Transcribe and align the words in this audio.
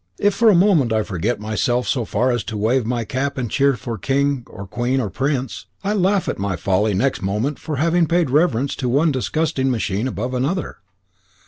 If 0.19 0.33
for 0.33 0.49
a 0.49 0.55
moment 0.55 0.91
I 0.91 1.03
forget 1.03 1.39
myself 1.39 1.87
so 1.87 2.05
far 2.05 2.31
as 2.31 2.43
to 2.45 2.57
wave 2.57 2.87
my 2.87 3.05
cap 3.05 3.37
and 3.37 3.51
cheer 3.51 3.75
for 3.75 3.99
king, 3.99 4.43
or 4.47 4.65
queen, 4.65 4.99
or 4.99 5.11
prince, 5.11 5.67
I 5.83 5.93
laugh 5.93 6.27
at 6.27 6.39
my 6.39 6.55
folly 6.55 6.95
next 6.95 7.21
moment 7.21 7.59
for 7.59 7.75
having 7.75 8.07
paid 8.07 8.31
reverence 8.31 8.75
to 8.77 8.89
one 8.89 9.11
digesting 9.11 9.69
machine 9.69 10.07
above 10.07 10.33
another." 10.33 10.77